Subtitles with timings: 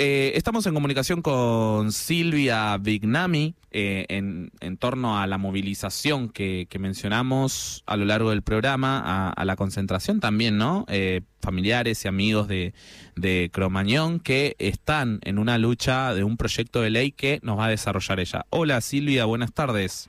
[0.00, 7.82] Eh, estamos en comunicación con Silvia Vignami eh, en, torno a la movilización que, mencionamos
[7.84, 10.86] a lo largo del programa, a, la concentración también, ¿no?
[10.86, 12.74] Eh, familiares y amigos de,
[13.16, 17.64] de Cromañón que están en una lucha de un proyecto de ley que nos va
[17.64, 18.46] a desarrollar ella.
[18.50, 20.08] Hola Silvia, buenas tardes.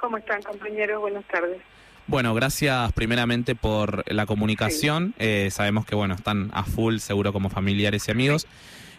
[0.00, 1.02] ¿Cómo están compañeros?
[1.02, 1.60] Buenas tardes.
[2.06, 5.14] Bueno, gracias primeramente por la comunicación.
[5.50, 8.46] sabemos que bueno están a full, seguro como familiares y amigos.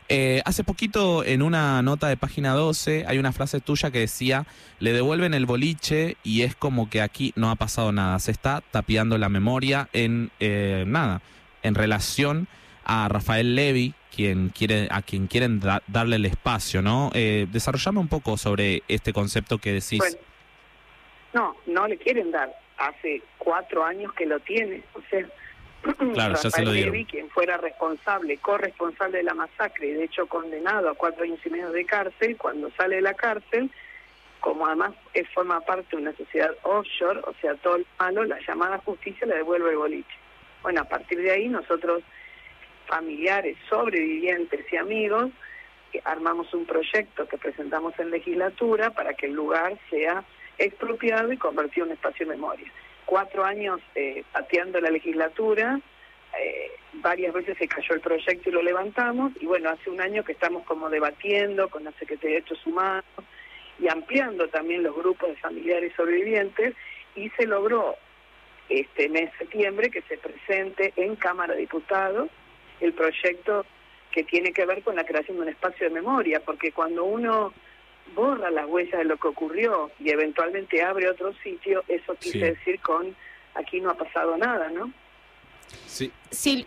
[0.09, 4.45] Eh, hace poquito en una nota de página 12 hay una frase tuya que decía,
[4.79, 8.61] le devuelven el boliche y es como que aquí no ha pasado nada, se está
[8.71, 11.21] tapiando la memoria en eh, nada,
[11.61, 12.47] en relación
[12.85, 17.11] a Rafael Levy, quien quiere, a quien quieren darle el espacio, ¿no?
[17.13, 20.17] Eh, desarrollame un poco sobre este concepto que decís.
[21.33, 25.27] no, no le quieren dar, hace cuatro años que lo tiene, o sea
[26.13, 30.27] Claro, ya se lo Levy, quien fuera responsable, corresponsable de la masacre y de hecho
[30.27, 33.69] condenado a cuatro años y medio de cárcel, cuando sale de la cárcel,
[34.39, 34.93] como además
[35.33, 39.35] forma parte de una sociedad offshore, o sea, todo el malo, la llamada justicia le
[39.35, 40.17] devuelve el boliche.
[40.63, 42.03] Bueno, a partir de ahí nosotros,
[42.87, 45.31] familiares, sobrevivientes y amigos,
[46.03, 50.23] armamos un proyecto que presentamos en legislatura para que el lugar sea
[50.57, 52.71] expropiado y convertido en espacio de memoria
[53.07, 55.79] cuatro años eh, pateando la legislatura,
[56.39, 60.23] eh, varias veces se cayó el proyecto y lo levantamos, y bueno, hace un año
[60.23, 63.05] que estamos como debatiendo con la Secretaría de Derechos Humanos
[63.79, 66.75] y ampliando también los grupos de familiares sobrevivientes,
[67.15, 67.95] y se logró
[68.69, 72.29] este mes de septiembre que se presente en Cámara de Diputados
[72.81, 73.65] el proyecto
[74.11, 77.53] que tiene que ver con la creación de un espacio de memoria, porque cuando uno
[78.15, 82.79] borra las huellas de lo que ocurrió y eventualmente abre otro sitio, eso quise decir
[82.81, 83.15] con
[83.55, 84.91] aquí no ha pasado nada, ¿no?
[85.85, 86.11] Sí.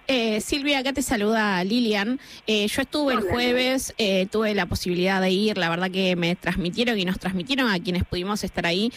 [0.08, 2.18] Eh, Silvia, acá te saluda Lilian.
[2.46, 6.34] Eh, yo estuve el jueves, eh, tuve la posibilidad de ir, la verdad que me
[6.34, 8.90] transmitieron y nos transmitieron a quienes pudimos estar ahí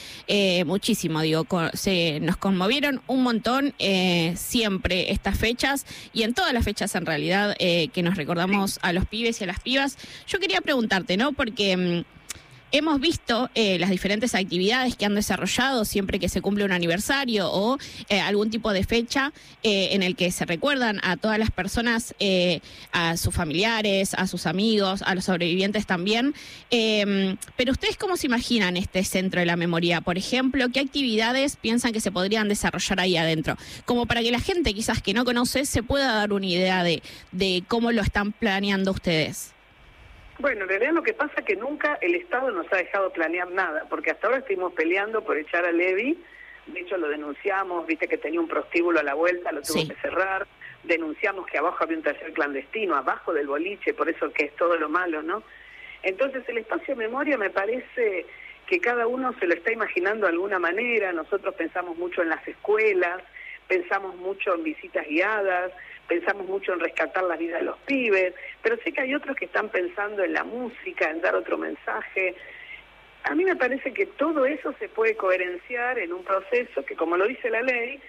[0.66, 3.74] muchísimo, digo, se, nos conmovieron un montón
[4.36, 9.06] siempre estas fechas y en todas las fechas en realidad que nos recordamos a los
[9.06, 9.98] pibes y a las pibas.
[10.28, 11.34] Yo quería preguntarte, ¿no?
[11.34, 12.06] Porque...
[12.76, 17.48] Hemos visto eh, las diferentes actividades que han desarrollado siempre que se cumple un aniversario
[17.52, 17.78] o
[18.10, 22.16] eh, algún tipo de fecha eh, en el que se recuerdan a todas las personas,
[22.92, 26.34] a sus familiares, a sus amigos, a los sobrevivientes también.
[26.72, 30.02] Em, pero ustedes cómo se imaginan este centro de la memoria?
[30.02, 33.56] Por ejemplo, ¿qué actividades piensan que se podrían desarrollar ahí adentro?
[33.86, 37.04] Como para que la gente quizás que no conoce se pueda dar una idea de,
[37.32, 39.53] de cómo lo están planeando ustedes.
[40.40, 43.50] Bueno, en realidad lo que pasa es que nunca el Estado nos ha dejado planear
[43.52, 46.22] nada, porque hasta ahora estuvimos peleando por echar a Levi,
[46.68, 49.96] de hecho lo denunciamos, viste que tenía un prostíbulo a la vuelta, lo tuvo que
[50.02, 50.48] cerrar,
[50.84, 54.78] denunciamos que abajo había un taller clandestino, abajo del boliche, por eso que es todo
[54.78, 55.44] lo malo, ¿no?
[56.02, 58.26] Entonces el espacio de memoria me parece
[58.68, 62.46] que cada uno se lo está imaginando de alguna manera, nosotros pensamos mucho en las
[62.48, 63.22] escuelas,
[63.68, 65.72] pensamos mucho en visitas guiadas,
[66.08, 69.46] pensamos mucho en rescatar la vida de los pibes, pero sé que hay otros que
[69.46, 72.36] están pensando en la música, en dar otro mensaje.
[73.24, 77.18] A mí me parece que todo eso se puede coherenciar en un proceso que, como
[77.18, 78.00] lo dice la ley,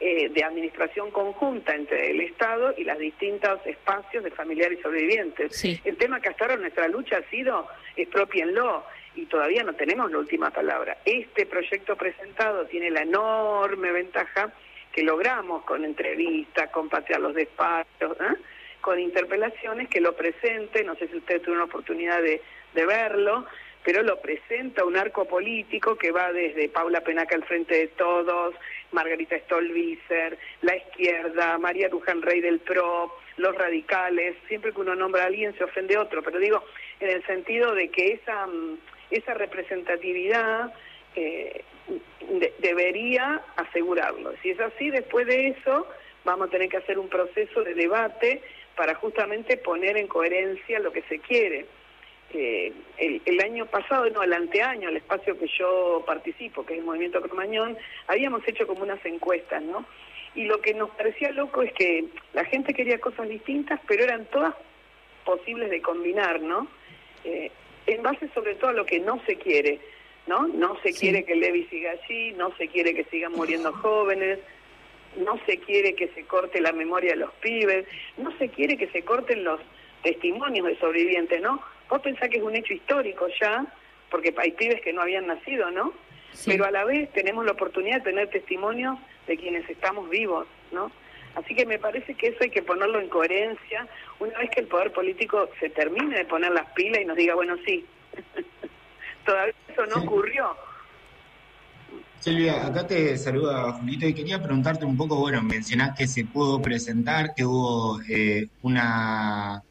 [0.00, 5.64] eh, de administración conjunta entre el Estado y los distintos espacios de familiares sobrevivientes.
[5.84, 7.66] El tema que hasta ahora nuestra lucha ha sido
[7.96, 8.84] expropienlo
[9.16, 10.98] y todavía no tenemos la última palabra.
[11.04, 14.52] Este proyecto presentado tiene la enorme ventaja
[14.98, 18.34] que logramos con entrevistas, con patear los despachos, ¿eh?
[18.80, 22.42] con interpelaciones, que lo presente, no sé si ustedes tuvieron la oportunidad de,
[22.74, 23.46] verlo,
[23.84, 28.56] pero lo presenta un arco político que va desde Paula Penaca al frente de todos,
[28.90, 35.22] Margarita Stolbizer, la izquierda, María Luján Rey del PRO, los radicales, siempre que uno nombra
[35.22, 36.64] a alguien se ofende otro, pero digo,
[36.98, 38.78] en el sentido de que esa, mm,
[39.12, 40.74] esa representatividad
[41.14, 41.62] eh,
[42.58, 44.34] debería asegurarlo.
[44.42, 45.86] Si es así, después de eso
[46.24, 48.42] vamos a tener que hacer un proceso de debate
[48.76, 51.66] para justamente poner en coherencia lo que se quiere.
[52.34, 56.84] Eh, el, año pasado, no, el anteaño, el espacio que yo participo, que es el
[56.84, 57.76] Movimiento Cromañón,
[58.06, 59.86] habíamos hecho como unas encuestas, ¿no?
[60.34, 62.04] Y lo que nos parecía loco es que
[62.34, 64.54] la gente quería cosas distintas, pero eran todas
[65.24, 66.68] posibles de combinar, ¿no?
[67.24, 67.50] Eh,
[67.86, 69.80] en base sobre todo a lo que no se quiere.
[70.28, 70.46] ¿No?
[70.46, 74.38] No se quiere que Levi siga allí, no se quiere que sigan muriendo jóvenes,
[75.16, 77.86] no se quiere que se corte la memoria de los pibes,
[78.18, 79.58] no se quiere que se corten los
[80.02, 81.60] testimonios de sobrevivientes, ¿no?
[81.88, 83.64] Vos pensás que es un hecho histórico ya,
[84.10, 85.92] porque hay pibes que no habían nacido, ¿no?
[86.44, 90.92] Pero a la vez tenemos la oportunidad de tener testimonios de quienes estamos vivos, ¿no?
[91.34, 93.86] Así que me parece que eso hay que ponerlo en coherencia
[94.18, 97.34] una vez que el poder político se termine de poner las pilas y nos diga,
[97.34, 97.86] bueno, sí,
[99.28, 100.56] todavía eso no ocurrió.
[102.18, 106.60] Silvia, acá te saluda Julito y quería preguntarte un poco, bueno, mencionás que se pudo
[106.60, 109.62] presentar, que hubo eh, una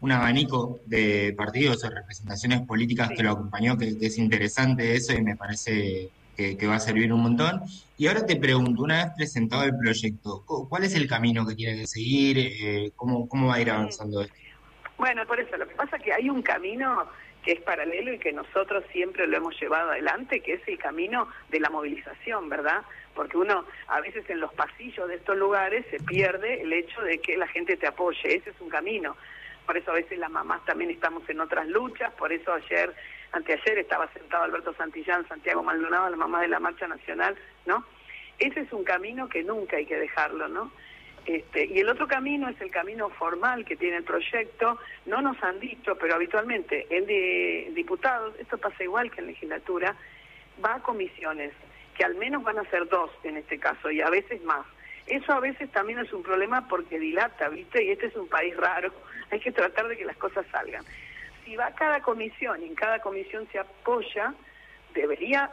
[0.00, 5.22] un abanico de partidos o representaciones políticas que lo acompañó, que, es interesante eso y
[5.22, 7.62] me parece que, va a servir un montón.
[7.96, 11.78] Y ahora te pregunto, una vez presentado el proyecto, ¿cuál es el camino que tiene
[11.78, 12.36] que seguir?
[12.38, 14.34] Eh, ¿cómo, ¿Cómo va a ir avanzando esto?
[14.98, 17.06] Bueno, por eso, lo que pasa es que hay un camino
[17.42, 21.28] que es paralelo y que nosotros siempre lo hemos llevado adelante, que es el camino
[21.50, 22.82] de la movilización, ¿verdad?
[23.14, 27.18] Porque uno a veces en los pasillos de estos lugares se pierde el hecho de
[27.18, 29.16] que la gente te apoye, ese es un camino.
[29.66, 32.94] Por eso a veces las mamás también estamos en otras luchas, por eso ayer,
[33.32, 37.36] anteayer estaba sentado Alberto Santillán, Santiago Maldonado, la mamá de la Marcha Nacional,
[37.66, 37.84] ¿no?
[38.38, 40.72] Ese es un camino que nunca hay que dejarlo, ¿no?
[41.24, 44.78] Este, y el otro camino es el camino formal que tiene el proyecto.
[45.06, 49.94] No nos han dicho, pero habitualmente el de diputados, esto pasa igual que en legislatura,
[50.64, 51.52] va a comisiones,
[51.96, 54.66] que al menos van a ser dos en este caso, y a veces más.
[55.06, 57.84] Eso a veces también es un problema porque dilata, ¿viste?
[57.84, 58.92] Y este es un país raro,
[59.30, 60.84] hay que tratar de que las cosas salgan.
[61.44, 64.34] Si va a cada comisión y en cada comisión se apoya,
[64.94, 65.50] debería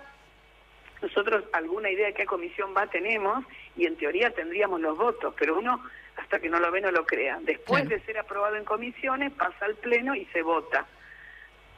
[1.02, 5.58] nosotros alguna idea de qué comisión va tenemos y en teoría tendríamos los votos, pero
[5.58, 5.84] uno
[6.18, 7.40] hasta que no lo ve no lo crea.
[7.42, 10.86] Después de ser aprobado en comisiones pasa al Pleno y se vota.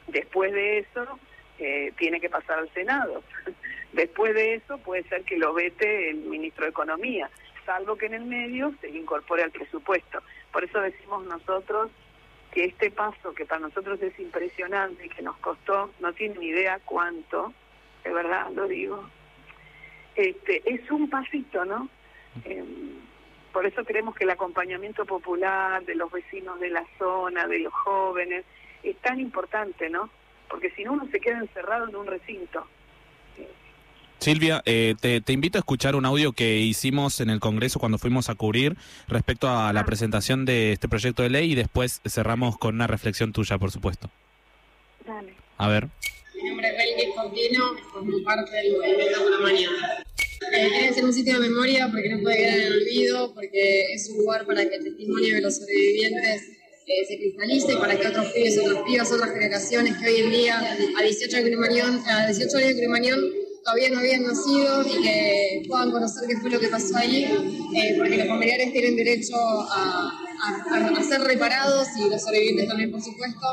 [0.08, 1.18] Después de eso
[1.58, 3.22] eh, tiene que pasar al Senado.
[3.92, 7.30] Después de eso puede ser que lo vete el ministro de Economía,
[7.64, 10.22] salvo que en el medio se incorpore al presupuesto.
[10.50, 11.90] Por eso decimos nosotros
[12.52, 16.46] que este paso, que para nosotros es impresionante y que nos costó, no tienen ni
[16.46, 17.52] idea cuánto,
[18.04, 19.04] de verdad lo digo,
[20.14, 21.88] este, es un pasito, ¿no?
[22.44, 23.00] Em,
[23.52, 27.72] por eso creemos que el acompañamiento popular de los vecinos de la zona, de los
[27.72, 28.44] jóvenes,
[28.82, 30.08] es tan importante, ¿no?
[30.48, 32.66] Porque si no uno se queda encerrado en un recinto.
[34.18, 37.98] Silvia, eh, te, te, invito a escuchar un audio que hicimos en el Congreso cuando
[37.98, 38.76] fuimos a cubrir
[39.08, 39.84] respecto a la ah.
[39.84, 44.10] presentación de este proyecto de ley y después cerramos con una reflexión tuya, por supuesto.
[45.04, 45.34] Dale.
[45.58, 45.88] A ver.
[46.82, 50.04] Es Belkis Contino, formo parte del movimiento Una Mañana.
[50.52, 53.94] Eh, quiere ser un sitio de memoria porque no puede quedar en el olvido, porque
[53.94, 56.42] es un lugar para que el testimonio de los sobrevivientes
[56.86, 60.76] eh, se cristalice, para que otros pibes, otros pibas, otras generaciones que hoy en día,
[60.98, 63.20] a 18 años de a 18 años de Cremañón,
[63.64, 67.24] todavía no habían nacido y que puedan conocer qué fue lo que pasó ahí,
[67.76, 70.10] eh, porque los familiares tienen derecho a,
[70.42, 73.46] a, a, ser reparados y los sobrevivientes también, por supuesto.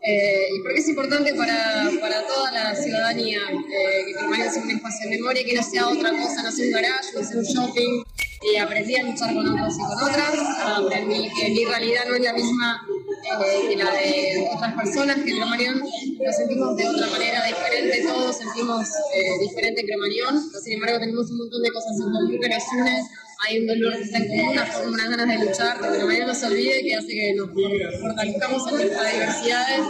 [0.00, 5.10] Eh, y porque es importante para, para toda la ciudadanía eh, que permanezca un espacio
[5.10, 8.02] de memoria que no sea otra cosa, no sea un garage, no sea un shopping.
[8.40, 10.34] Y aprendí a luchar con otros y con otras,
[10.64, 12.86] aprendí que mi realidad no es la misma
[13.24, 18.36] eh, que la de otras personas, que Cremanión nos sentimos de otra manera diferente, todos
[18.36, 22.62] sentimos eh, diferente Cremanión, sin embargo tenemos un montón de cosas en común que nos
[22.72, 23.02] une
[23.46, 26.26] hay un dolor que está en común, una unas ganas de luchar, de que la
[26.26, 29.80] no se olvide, que hace que nos fortalezcamos en nuestras diversidades.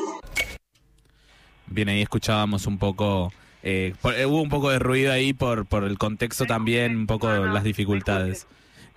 [1.67, 5.85] Bien, ahí escuchábamos un poco, eh, eh, hubo un poco de ruido ahí por, por
[5.85, 8.47] el contexto también, un poco las dificultades.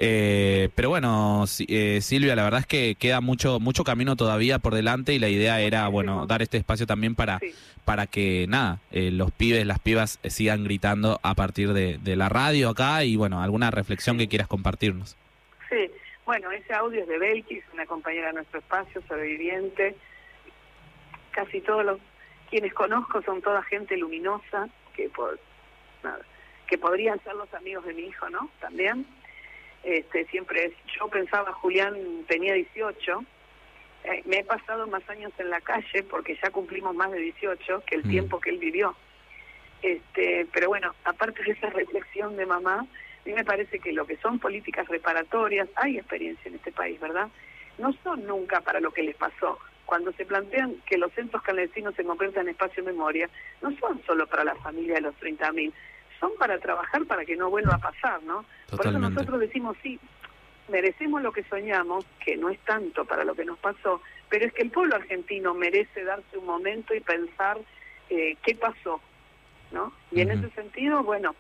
[0.04, 4.74] Eh, pero bueno, eh, Silvia, la verdad es que queda mucho mucho camino todavía por
[4.74, 7.40] delante y la idea era, bueno, dar este espacio también para,
[7.86, 12.70] para que, nada, eh, los pibes, las pibas sigan gritando a partir de, la radio
[12.70, 15.16] acá y, bueno, alguna reflexión que quieras compartirnos.
[15.70, 15.92] Sí,
[16.26, 19.96] bueno, ese audio es de Belkis, una compañera de nuestro espacio, sobreviviente.
[21.30, 22.00] Casi todos los
[22.50, 25.40] quienes conozco son toda gente luminosa que por
[26.04, 26.26] nada,
[26.66, 28.50] que podrían ser los amigos de mi hijo, ¿no?
[28.60, 29.06] También
[29.84, 31.96] este, siempre yo pensaba, Julián
[32.28, 33.26] tenía 18,
[34.04, 37.84] eh, me he pasado más años en la calle porque ya cumplimos más de 18
[37.86, 38.10] que el mm.
[38.10, 38.96] tiempo que él vivió.
[39.82, 44.06] Este, pero bueno, aparte de esa reflexión de mamá, a mí me parece que lo
[44.06, 47.30] que son políticas reparatorias, hay experiencia en este país, ¿verdad?
[47.78, 49.60] No son nunca para lo que les pasó.
[49.86, 53.30] Cuando se plantean que los centros clandestinos se conviertan en espacio de memoria,
[53.62, 55.72] no son solo para la familia de los 30.000,
[56.22, 58.46] son para trabajar para que no vuelva a pasar, ¿no?
[58.70, 60.00] Por eso nosotros decimos, sí,
[60.70, 64.54] merecemos lo que soñamos, que no es tanto para lo que nos pasó, pero es
[64.54, 67.58] que el pueblo argentino merece darse un momento y pensar
[68.10, 69.02] eh, qué pasó,
[69.72, 69.92] ¿no?
[70.12, 71.36] Y en ese sentido, bueno,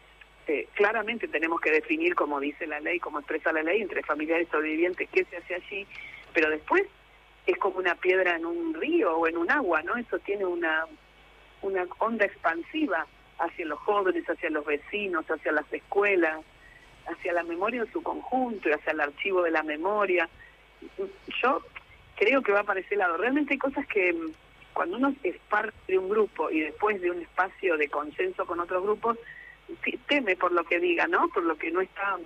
[0.47, 4.47] eh, claramente tenemos que definir, como dice la ley, como expresa la ley, entre familiares
[4.51, 5.87] sobrevivientes, qué se hace allí,
[6.33, 6.83] pero después
[7.45, 9.95] es como una piedra en un río o en un agua, ¿no?
[9.95, 10.85] Eso tiene una,
[11.61, 13.05] una onda expansiva
[13.41, 16.41] hacia los jóvenes, hacia los vecinos, hacia las escuelas.
[17.07, 20.29] hacia la memoria en su conjunto y hacia el archivo de la memoria.
[21.41, 21.61] Yo
[22.15, 23.17] creo que va para ese lado.
[23.17, 24.31] Realmente hay cosas que mm,
[24.73, 28.59] cuando uno es parte de un grupo y después de un espacio de consenso con
[28.59, 29.17] otros grupos,
[30.07, 31.27] teme por lo que diga, ¿no?
[31.29, 32.17] Por lo que no está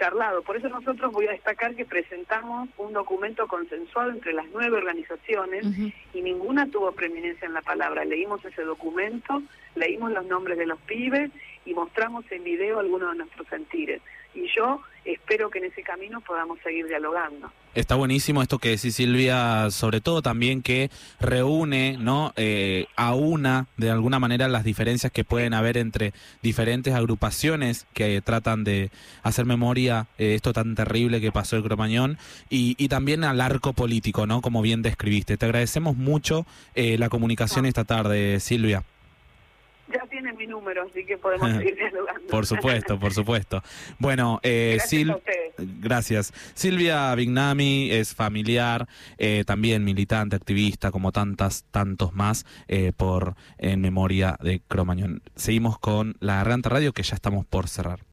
[0.00, 0.42] charlado.
[0.42, 5.66] Por eso nosotros voy a destacar que presentamos un documento consensuado entre las nueve organizaciones
[6.14, 8.06] y ninguna tuvo preeminencia en la palabra.
[8.06, 9.42] Leímos ese documento,
[9.74, 11.30] leímos los nombres de los pibes
[11.66, 14.00] y mostramos en video algunos de nuestros sentires.
[14.34, 17.50] Y yo espero que en ese camino podamos seguir dialogando.
[17.72, 22.32] Está buenísimo esto que decís Silvia, sobre todo también que reúne, ¿no?
[22.36, 28.20] Eh, a una, de alguna manera, las diferencias que pueden haber entre diferentes agrupaciones que
[28.22, 28.90] tratan de
[29.22, 32.18] hacer memoria eh, esto tan terrible que pasó el Cromañón
[32.48, 34.42] y, y, también al arco político, ¿no?
[34.42, 35.36] Como bien describiste.
[35.36, 38.82] Te agradecemos mucho eh, la comunicación esta tarde, Silvia
[40.60, 42.26] número, así que podemos seguir dialogando.
[42.28, 43.62] por supuesto, por supuesto.
[43.98, 45.18] Bueno, eh, gracias,
[45.58, 46.32] gracias.
[46.54, 48.86] Silvia Vignami es familiar,
[49.18, 55.22] eh, también militante, activista, como tantas, tantos más, eh, por En Memoria de Cromañón.
[55.34, 58.00] Seguimos con la Garganta Radio, que ya estamos por cerrar.